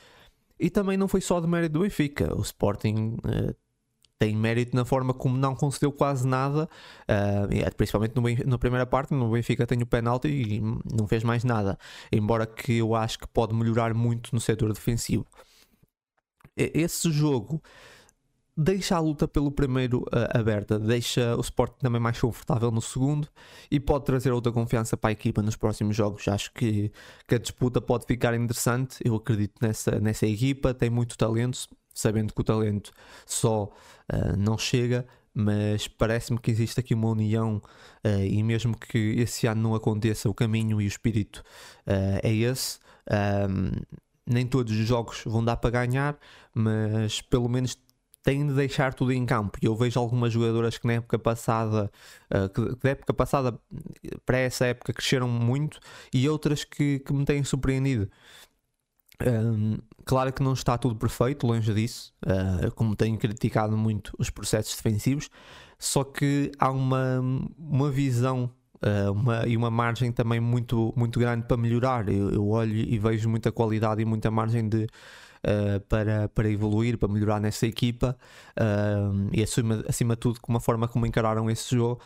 E 0.59 0.69
também 0.69 0.97
não 0.97 1.07
foi 1.07 1.21
só 1.21 1.39
de 1.39 1.47
mérito 1.47 1.73
do 1.73 1.79
Benfica. 1.81 2.33
O 2.35 2.41
Sporting 2.41 3.17
uh, 3.25 3.55
tem 4.17 4.35
mérito 4.35 4.75
na 4.75 4.85
forma 4.85 5.13
como 5.13 5.37
não 5.37 5.55
concedeu 5.55 5.91
quase 5.91 6.25
nada, 6.25 6.69
uh, 7.03 7.75
principalmente 7.75 8.15
no, 8.15 8.49
na 8.49 8.57
primeira 8.57 8.85
parte. 8.85 9.13
No 9.13 9.29
Benfica 9.31 9.67
tem 9.67 9.81
o 9.81 9.85
penalti 9.85 10.27
e 10.27 10.61
não 10.93 11.07
fez 11.07 11.23
mais 11.23 11.43
nada. 11.43 11.77
Embora 12.11 12.45
que 12.45 12.77
eu 12.77 12.95
acho 12.95 13.19
que 13.19 13.27
pode 13.27 13.53
melhorar 13.53 13.93
muito 13.93 14.33
no 14.33 14.39
setor 14.39 14.71
defensivo. 14.73 15.25
Esse 16.57 17.11
jogo 17.11 17.61
deixa 18.57 18.95
a 18.95 18.99
luta 18.99 19.27
pelo 19.27 19.51
primeiro 19.51 20.01
uh, 20.03 20.37
aberta, 20.37 20.79
deixa 20.79 21.35
o 21.35 21.41
Sport 21.41 21.73
também 21.79 21.99
mais 21.99 22.19
confortável 22.19 22.71
no 22.71 22.81
segundo 22.81 23.27
e 23.69 23.79
pode 23.79 24.05
trazer 24.05 24.31
outra 24.31 24.51
confiança 24.51 24.95
para 24.95 25.09
a 25.09 25.13
equipa 25.13 25.41
nos 25.41 25.55
próximos 25.55 25.95
jogos. 25.95 26.27
Acho 26.27 26.51
que, 26.53 26.91
que 27.27 27.35
a 27.35 27.37
disputa 27.37 27.81
pode 27.81 28.05
ficar 28.05 28.33
interessante. 28.33 28.97
Eu 29.03 29.15
acredito 29.15 29.55
nessa, 29.61 29.99
nessa 29.99 30.25
equipa, 30.25 30.73
tem 30.73 30.89
muito 30.89 31.17
talento, 31.17 31.67
sabendo 31.93 32.33
que 32.33 32.41
o 32.41 32.43
talento 32.43 32.91
só 33.25 33.65
uh, 33.65 34.37
não 34.37 34.57
chega. 34.57 35.05
Mas 35.37 35.85
parece-me 35.85 36.39
que 36.39 36.49
existe 36.49 36.79
aqui 36.79 36.93
uma 36.93 37.09
união, 37.09 37.61
uh, 38.05 38.23
e 38.23 38.41
mesmo 38.41 38.77
que 38.77 39.15
esse 39.17 39.47
ano 39.47 39.61
não 39.61 39.75
aconteça, 39.75 40.29
o 40.29 40.33
caminho 40.33 40.79
e 40.79 40.85
o 40.85 40.87
espírito 40.87 41.43
é 42.23 42.33
esse. 42.33 42.79
Um, 43.49 43.71
nem 44.27 44.47
todos 44.47 44.73
os 44.73 44.87
jogos 44.87 45.21
vão 45.25 45.43
dar 45.43 45.57
para 45.57 45.69
ganhar, 45.69 46.17
mas 46.53 47.21
pelo 47.21 47.47
menos 47.47 47.77
têm 48.25 48.45
de 48.45 48.53
deixar 48.53 48.93
tudo 48.93 49.13
em 49.13 49.23
campo. 49.23 49.57
E 49.61 49.67
eu 49.67 49.75
vejo 49.75 49.99
algumas 49.99 50.33
jogadoras 50.33 50.77
que 50.79 50.87
na 50.87 50.93
época 50.93 51.19
passada, 51.19 51.91
uh, 52.33 52.49
que 52.49 52.83
da 52.83 52.89
época 52.89 53.13
passada 53.13 53.57
para 54.25 54.39
essa 54.39 54.65
época 54.65 54.91
cresceram 54.91 55.29
muito 55.29 55.79
e 56.11 56.27
outras 56.27 56.63
que, 56.63 56.99
que 56.99 57.13
me 57.13 57.23
têm 57.23 57.43
surpreendido. 57.43 58.09
Um, 59.25 59.77
claro 60.03 60.33
que 60.33 60.43
não 60.43 60.53
está 60.53 60.77
tudo 60.77 60.95
perfeito, 60.95 61.45
longe 61.45 61.71
disso, 61.73 62.13
uh, 62.25 62.71
como 62.71 62.95
tenho 62.95 63.17
criticado 63.17 63.77
muito 63.77 64.11
os 64.19 64.29
processos 64.29 64.75
defensivos, 64.75 65.29
só 65.79 66.03
que 66.03 66.51
há 66.59 66.69
uma, 66.71 67.21
uma 67.57 67.91
visão 67.91 68.51
uh, 68.81 69.11
uma, 69.11 69.47
e 69.47 69.55
uma 69.55 69.69
margem 69.69 70.11
também 70.11 70.39
muito, 70.39 70.91
muito 70.97 71.19
grande 71.19 71.45
para 71.47 71.57
melhorar. 71.57 72.09
Eu, 72.09 72.31
eu 72.31 72.47
olho 72.49 72.75
e 72.75 72.97
vejo 72.97 73.29
muita 73.29 73.51
qualidade 73.51 74.01
e 74.01 74.05
muita 74.05 74.31
margem 74.31 74.67
de, 74.67 74.87
uh, 75.45 75.79
para, 75.81 76.27
para 76.29 76.49
evoluir, 76.49 76.97
para 76.97 77.07
melhorar 77.07 77.39
nessa 77.39 77.65
equipa 77.67 78.17
uh, 78.57 79.29
e 79.31 79.43
acima, 79.43 79.83
acima 79.87 80.15
de 80.15 80.19
tudo 80.19 80.41
com 80.41 80.51
uma 80.51 80.59
forma 80.59 80.87
como 80.87 81.05
encararam 81.05 81.49
esse 81.49 81.75
jogo 81.75 82.01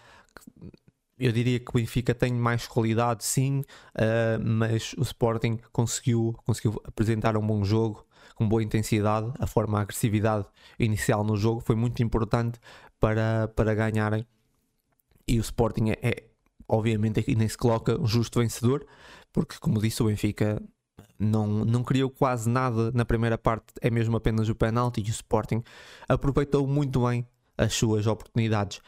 eu 1.20 1.32
diria 1.34 1.60
que 1.60 1.70
o 1.70 1.74
Benfica 1.74 2.16
tem 2.16 2.34
mais 2.34 2.66
qualidade, 2.66 3.26
sim, 3.26 3.60
uh, 3.60 4.42
mas 4.42 4.94
o 4.94 5.02
Sporting 5.02 5.60
conseguiu, 5.72 6.34
conseguiu 6.46 6.82
apresentar 6.86 7.36
um 7.36 7.46
bom 7.46 7.62
jogo, 7.64 8.06
com 8.36 8.48
boa 8.48 8.64
intensidade. 8.64 9.30
A 9.38 9.46
forma, 9.46 9.80
a 9.80 9.82
agressividade 9.82 10.46
inicial 10.80 11.26
no 11.26 11.36
jogo 11.36 11.60
foi 11.60 11.76
muito 11.76 12.02
importante 12.02 12.58
para, 13.02 13.50
para 13.50 13.76
ganharem. 13.76 14.26
E 15.28 15.38
o 15.38 15.42
Sporting 15.42 15.90
é, 15.90 16.00
é 16.02 16.30
obviamente, 16.70 17.20
aqui 17.20 17.36
nem 17.36 17.50
se 17.50 17.58
coloca 17.58 18.00
um 18.00 18.06
justo 18.06 18.40
vencedor, 18.40 18.86
porque, 19.34 19.58
como 19.60 19.82
disse, 19.82 20.02
o 20.02 20.06
Benfica 20.06 20.62
não, 21.20 21.66
não 21.66 21.84
criou 21.84 22.10
quase 22.10 22.50
nada 22.50 22.92
na 22.94 23.04
primeira 23.04 23.38
parte, 23.38 23.66
é 23.82 23.90
mesmo 23.90 24.16
apenas 24.16 24.48
o 24.48 24.56
penalti. 24.56 25.02
E 25.02 25.10
o 25.10 25.12
Sporting 25.12 25.62
aproveitou 26.08 26.66
muito 26.66 27.06
bem 27.06 27.28
as 27.58 27.74
suas 27.74 28.08
oportunidades. 28.08 28.82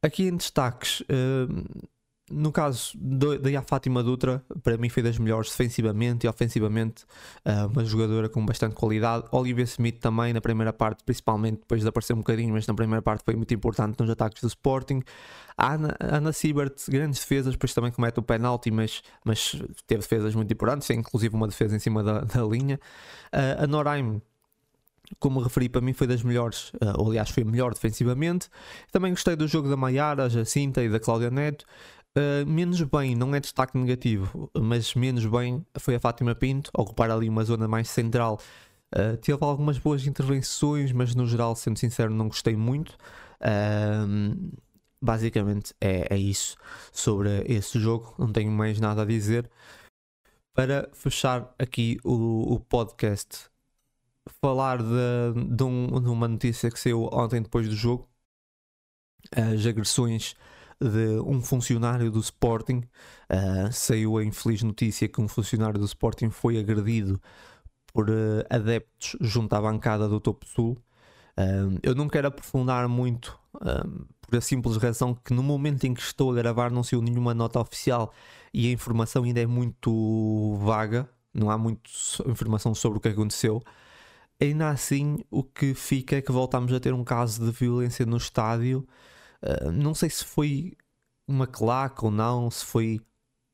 Aqui 0.00 0.24
em 0.24 0.36
destaques, 0.36 1.00
uh, 1.00 1.88
no 2.30 2.50
caso 2.50 2.96
da 2.96 3.62
Fátima 3.62 4.02
Dutra, 4.02 4.42
para 4.62 4.78
mim 4.78 4.88
foi 4.88 5.02
das 5.02 5.18
melhores 5.18 5.50
defensivamente 5.50 6.26
e 6.26 6.28
ofensivamente, 6.28 7.04
uh, 7.44 7.66
uma 7.70 7.84
jogadora 7.84 8.30
com 8.30 8.44
bastante 8.44 8.74
qualidade. 8.74 9.26
Olivia 9.30 9.64
Smith 9.64 9.98
também 10.00 10.32
na 10.32 10.40
primeira 10.40 10.72
parte, 10.72 11.04
principalmente 11.04 11.58
depois 11.58 11.82
de 11.82 11.88
aparecer 11.88 12.14
um 12.14 12.18
bocadinho, 12.18 12.54
mas 12.54 12.66
na 12.66 12.72
primeira 12.72 13.02
parte 13.02 13.22
foi 13.24 13.36
muito 13.36 13.52
importante 13.52 14.00
nos 14.00 14.08
ataques 14.08 14.40
do 14.40 14.48
Sporting. 14.48 15.02
A 15.56 15.74
Ana, 16.00 16.32
Siebert, 16.32 16.74
grandes 16.88 17.20
defesas, 17.20 17.52
depois 17.52 17.74
também 17.74 17.92
comete 17.92 18.18
o 18.18 18.22
penalti, 18.22 18.70
mas, 18.70 19.02
mas 19.22 19.52
teve 19.86 20.00
defesas 20.00 20.34
muito 20.34 20.50
importantes, 20.52 20.88
inclusive 20.90 21.34
uma 21.34 21.46
defesa 21.46 21.76
em 21.76 21.78
cima 21.78 22.02
da, 22.02 22.20
da 22.20 22.42
linha. 22.42 22.80
Uh, 23.32 23.64
a 23.64 23.66
Noraim 23.66 24.22
como 25.18 25.40
referi, 25.40 25.68
para 25.68 25.82
mim 25.82 25.92
foi 25.92 26.06
das 26.06 26.22
melhores, 26.22 26.70
uh, 26.74 26.94
ou 26.96 27.08
aliás, 27.08 27.30
foi 27.30 27.44
melhor 27.44 27.74
defensivamente. 27.74 28.48
Também 28.90 29.12
gostei 29.12 29.36
do 29.36 29.46
jogo 29.46 29.68
da 29.68 29.76
Maiara, 29.76 30.28
Jacinta 30.30 30.82
e 30.82 30.88
da 30.88 30.98
Cláudia 30.98 31.30
Neto. 31.30 31.66
Uh, 32.16 32.46
menos 32.46 32.80
bem, 32.82 33.16
não 33.16 33.34
é 33.34 33.40
destaque 33.40 33.76
negativo, 33.76 34.48
mas 34.56 34.94
menos 34.94 35.26
bem 35.26 35.66
foi 35.78 35.96
a 35.96 36.00
Fátima 36.00 36.32
Pinto, 36.34 36.70
ocupar 36.72 37.10
ali 37.10 37.28
uma 37.28 37.44
zona 37.44 37.66
mais 37.66 37.88
central. 37.90 38.40
Uh, 38.94 39.16
teve 39.16 39.38
algumas 39.44 39.78
boas 39.78 40.06
intervenções, 40.06 40.92
mas 40.92 41.14
no 41.14 41.26
geral, 41.26 41.56
sendo 41.56 41.78
sincero, 41.78 42.14
não 42.14 42.28
gostei 42.28 42.54
muito. 42.54 42.96
Uh, 43.40 44.52
basicamente 45.04 45.74
é, 45.80 46.14
é, 46.14 46.16
isso 46.16 46.56
sobre 46.90 47.44
esse 47.46 47.78
jogo, 47.78 48.14
não 48.18 48.32
tenho 48.32 48.50
mais 48.50 48.80
nada 48.80 49.02
a 49.02 49.04
dizer. 49.04 49.50
Para 50.54 50.88
fechar 50.94 51.52
aqui 51.58 51.98
o, 52.04 52.54
o 52.54 52.60
podcast, 52.60 53.50
falar 54.40 54.78
de, 54.78 55.54
de, 55.56 55.64
um, 55.64 56.00
de 56.00 56.08
uma 56.08 56.28
notícia 56.28 56.70
que 56.70 56.78
saiu 56.78 57.08
ontem 57.12 57.42
depois 57.42 57.68
do 57.68 57.74
jogo: 57.74 58.08
as 59.32 59.66
agressões 59.66 60.36
de 60.80 61.20
um 61.20 61.40
funcionário 61.42 62.10
do 62.10 62.20
Sporting. 62.20 62.82
Uh, 63.30 63.72
saiu 63.72 64.18
a 64.18 64.24
infeliz 64.24 64.62
notícia 64.62 65.08
que 65.08 65.20
um 65.20 65.28
funcionário 65.28 65.78
do 65.78 65.84
Sporting 65.84 66.30
foi 66.30 66.58
agredido 66.58 67.20
por 67.92 68.10
uh, 68.10 68.44
adeptos 68.50 69.16
junto 69.20 69.54
à 69.54 69.60
bancada 69.60 70.08
do 70.08 70.20
Topo 70.20 70.46
Sul. 70.46 70.76
Uh, 71.38 71.78
eu 71.82 71.94
não 71.94 72.08
quero 72.08 72.28
aprofundar 72.28 72.88
muito 72.88 73.38
por 74.20 74.36
a 74.36 74.40
simples 74.40 74.76
razão 74.76 75.14
que 75.14 75.32
no 75.32 75.42
momento 75.42 75.84
em 75.84 75.94
que 75.94 76.00
estou 76.00 76.32
a 76.32 76.34
gravar 76.34 76.70
não 76.70 76.82
saiu 76.82 77.00
nenhuma 77.00 77.32
nota 77.34 77.60
oficial 77.60 78.12
e 78.52 78.68
a 78.68 78.72
informação 78.72 79.24
ainda 79.24 79.40
é 79.40 79.46
muito 79.46 80.56
vaga, 80.60 81.08
não 81.32 81.50
há 81.50 81.58
muita 81.58 81.88
informação 82.26 82.74
sobre 82.74 82.98
o 82.98 83.00
que 83.00 83.08
aconteceu. 83.08 83.62
Ainda 84.40 84.70
assim, 84.70 85.18
o 85.30 85.42
que 85.42 85.74
fica 85.74 86.16
é 86.16 86.22
que 86.22 86.32
voltamos 86.32 86.72
a 86.72 86.80
ter 86.80 86.92
um 86.92 87.04
caso 87.04 87.44
de 87.44 87.52
violência 87.52 88.04
no 88.04 88.16
estádio 88.16 88.86
ah, 89.44 89.70
não 89.70 89.94
sei 89.94 90.08
se 90.08 90.24
foi 90.24 90.74
uma 91.28 91.46
claque 91.46 92.04
ou 92.04 92.10
não, 92.10 92.50
se 92.50 92.64
foi 92.64 93.00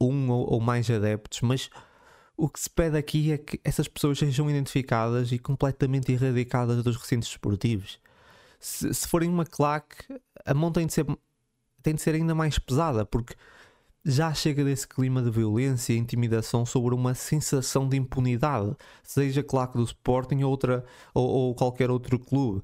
um 0.01 0.31
ou, 0.31 0.55
ou, 0.55 0.61
mais 0.61 0.89
adeptos, 0.91 1.41
mas 1.43 1.69
o 2.37 2.49
que 2.49 2.61
se 2.61 2.71
pede 2.71 2.97
aqui 2.97 3.33
é 3.33 3.39
que 3.39 3.61
essas 3.65 3.89
pessoas 3.89 4.19
sejam 4.19 4.49
identificadas 4.49 5.33
e 5.33 5.39
completamente 5.39 6.13
erradicadas 6.13 6.83
dos 6.83 6.97
recintos 6.97 7.29
esportivos. 7.29 7.99
Se, 8.61 8.93
se 8.95 9.09
forem 9.09 9.29
uma 9.29 9.45
claque, 9.45 9.97
a 10.47 10.55
mão 10.55 10.73
tem 10.73 10.87
de, 10.87 10.93
ser, 10.95 11.07
tem 11.83 11.95
de 11.95 12.01
ser 12.01 12.15
ainda 12.15 12.35
mais 12.35 12.59
pesada, 12.59 13.05
porque 13.05 13.35
já 14.05 14.33
chega 14.33 14.65
desse 14.65 14.89
clima 14.89 15.23
de 15.23 15.31
violência 15.31 15.93
e 15.93 15.99
intimidação 15.99 16.65
sobre 16.65 16.95
uma 16.95 17.15
sensação 17.15 17.89
de 17.89 17.97
impunidade, 17.97 18.75
seja 19.03 19.43
claque 19.43 19.77
do 19.77 19.85
Sporting 19.85 20.43
outra, 20.43 20.85
ou, 21.13 21.29
ou 21.29 21.55
qualquer 21.55 21.91
outro 21.91 22.19
clube. 22.19 22.63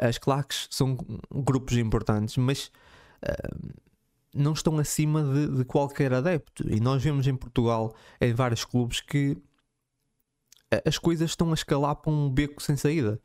As 0.00 0.18
claques 0.18 0.68
são 0.70 0.96
grupos 1.30 1.76
importantes, 1.76 2.36
mas 2.36 2.70
uh, 3.24 3.72
não 4.34 4.52
estão 4.52 4.78
acima 4.78 5.22
de, 5.22 5.58
de, 5.58 5.64
qualquer 5.64 6.12
adepto. 6.12 6.68
E 6.68 6.80
nós 6.80 7.02
vemos 7.02 7.26
em 7.26 7.34
Portugal, 7.34 7.94
em 8.20 8.32
vários 8.32 8.64
clubes, 8.64 9.00
que 9.00 9.36
as 10.86 10.98
coisas 10.98 11.30
estão 11.30 11.50
a 11.50 11.54
escalar 11.54 11.96
para 11.96 12.12
um 12.12 12.30
beco 12.30 12.62
sem 12.62 12.76
saída. 12.76 13.20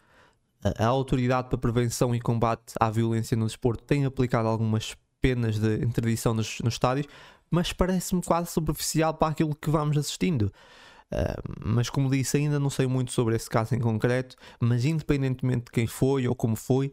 A, 0.64 0.86
Autoridade 0.86 1.50
para 1.50 1.60
Prevenção 1.60 2.14
e 2.14 2.20
Combate 2.20 2.74
à 2.80 2.90
Violência 2.90 3.38
no 3.38 3.46
Desporto 3.46 3.84
tem 3.84 4.06
aplicado 4.06 4.48
algumas 4.48 4.96
penas 5.22 5.60
de 5.60 5.84
interdição 5.84 6.34
nos, 6.34 6.60
nos 6.60 6.74
estádios, 6.74 7.08
mas 7.50 7.72
parece-me 7.72 8.22
quase 8.22 8.52
superficial 8.52 9.14
para 9.14 9.30
aquilo 9.30 9.56
que 9.56 9.70
vamos 9.70 9.98
assistindo. 9.98 10.52
Uh, 11.14 11.42
mas 11.64 11.90
como 11.90 12.10
disse, 12.10 12.38
ainda 12.38 12.60
não 12.60 12.70
sei 12.70 12.86
muito 12.86 13.12
sobre 13.12 13.36
esse 13.36 13.50
caso 13.50 13.74
em 13.76 13.80
concreto, 13.80 14.36
mas 14.60 14.84
independentemente 14.84 15.66
de 15.66 15.72
quem 15.72 15.88
foi 15.88 16.28
ou 16.28 16.36
como 16.36 16.56
foi, 16.56 16.92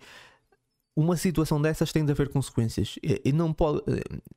uma 0.97 1.17
situação 1.17 1.61
dessas 1.61 1.91
tem 1.93 2.05
de 2.05 2.13
haver 2.13 2.29
consequências 2.29 2.97
e, 3.03 3.33
não, 3.33 3.53
pode, 3.53 3.83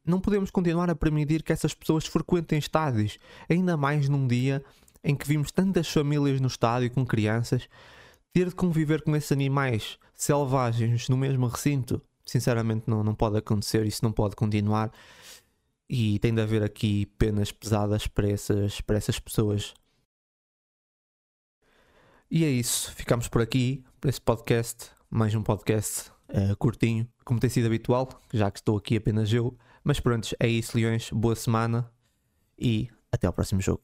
não 0.04 0.20
podemos 0.20 0.50
continuar 0.50 0.90
a 0.90 0.96
permitir 0.96 1.44
que 1.44 1.54
essas 1.54 1.74
pessoas 1.74 2.08
frequentem 2.08 2.58
estádios, 2.58 3.20
ainda 3.48 3.78
mais 3.78 4.10
num 4.10 4.28
dia 4.28 4.63
em 5.04 5.16
que 5.16 5.28
vimos 5.28 5.52
tantas 5.52 5.88
famílias 5.88 6.42
no 6.42 6.48
estádio 6.48 6.90
com 6.90 7.06
crianças 7.06 7.70
ter 8.34 8.50
de 8.50 8.56
conviver 8.56 9.04
com 9.04 9.16
esses 9.16 9.32
animais 9.32 9.98
selvagens 10.16 11.08
no 11.10 11.18
mesmo 11.18 11.48
recinto. 11.48 12.02
Sinceramente, 12.26 12.84
não, 12.88 13.04
não 13.04 13.16
pode 13.16 13.38
acontecer, 13.38 13.86
isso 13.86 14.04
não 14.04 14.12
pode 14.12 14.36
continuar 14.36 14.92
e 15.89 16.19
tem 16.19 16.34
de 16.34 16.41
haver 16.41 16.63
aqui 16.63 17.06
penas 17.17 17.52
pesadas 17.52 18.08
para 18.08 18.30
essas, 18.30 18.82
para 18.82 18.97
essas 18.97 19.19
pessoas. 19.19 19.73
E 22.30 22.43
é 22.43 22.50
isso, 22.50 22.91
ficamos 22.93 23.28
por 23.28 23.41
aqui 23.41 23.84
para 24.02 24.10
esse 24.10 24.19
podcast, 24.19 24.91
mais 25.10 25.34
um 25.34 25.41
podcast 25.41 26.12
uh, 26.30 26.56
curtinho, 26.58 27.08
como 27.23 27.39
tem 27.39 27.50
sido 27.50 27.67
habitual, 27.67 28.10
já 28.34 28.52
que 28.52 28.60
estou 28.60 28.78
aqui 28.78 28.97
apenas 28.97 29.32
eu. 29.32 29.58
Mas 29.84 30.00
pronto, 30.00 30.36
é 30.39 30.47
isso, 30.47 30.78
Leões, 30.78 31.10
boa 31.12 31.36
semana 31.36 31.89
e 32.60 32.89
até 33.12 33.28
ao 33.28 33.34
próximo 33.34 33.62
jogo. 33.62 33.82